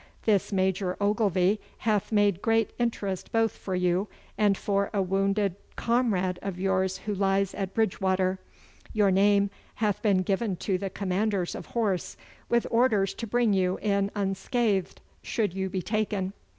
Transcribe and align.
This 0.23 0.51
Major 0.51 0.97
Ogilvy 0.99 1.59
hath 1.77 2.11
made 2.11 2.41
great 2.41 2.71
interest 2.79 3.31
both 3.31 3.51
for 3.55 3.75
you 3.75 4.07
and 4.35 4.57
for 4.57 4.89
a 4.95 4.99
wounded 4.99 5.55
comrade 5.75 6.39
of 6.41 6.59
yours 6.59 6.97
who 7.05 7.13
lies 7.13 7.53
at 7.53 7.75
Bridgewater. 7.75 8.39
Your 8.93 9.11
name 9.11 9.51
hath 9.75 10.01
been 10.01 10.23
given 10.23 10.55
to 10.55 10.79
the 10.79 10.89
commanders 10.89 11.53
of 11.53 11.67
horse, 11.67 12.17
with 12.49 12.65
orders 12.71 13.13
to 13.13 13.27
bring 13.27 13.53
you 13.53 13.77
in 13.79 14.09
unscathed 14.15 15.01
should 15.21 15.53
you 15.53 15.69
be 15.69 15.83
taken. 15.83 16.33